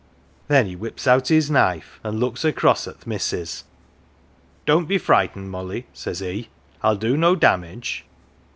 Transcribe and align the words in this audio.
"Then 0.47 0.65
he 0.65 0.75
whips 0.75 1.05
out 1.05 1.27
his 1.27 1.51
knife, 1.51 1.99
an' 2.03 2.17
looks 2.17 2.43
across 2.43 2.87
at 2.87 3.01
th' 3.01 3.05
missus.' 3.05 3.65
Don't 4.65 4.87
be 4.87 4.97
frightened, 4.97 5.51
Molly,' 5.51 5.85
says 5.93 6.21
he,' 6.21 6.49
I'll 6.81 6.95
do 6.97 7.15
no 7.15 7.35
damage.' 7.35 8.03